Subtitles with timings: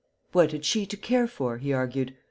[0.31, 1.59] What had she to care for?
[1.59, 2.15] he argued.